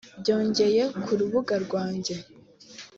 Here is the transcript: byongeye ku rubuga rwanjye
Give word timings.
byongeye 0.21 0.81
ku 1.03 1.11
rubuga 1.19 1.55
rwanjye 1.65 2.15